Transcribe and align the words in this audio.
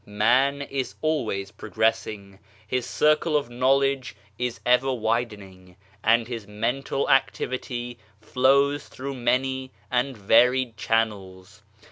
Man 0.03 0.63
is 0.63 0.95
always 1.03 1.51
progressing. 1.51 2.39
His 2.65 2.87
circle 2.87 3.37
of 3.37 3.51
knowledge 3.51 4.15
is 4.39 4.59
ever 4.65 4.91
widening, 4.91 5.75
and 6.03 6.27
his 6.27 6.47
mental 6.47 7.07
activity 7.07 7.99
flows 8.19 8.87
through 8.87 9.13
many 9.13 9.69
and 9.91 10.17
varied 10.17 10.75
channels. 10.75 11.61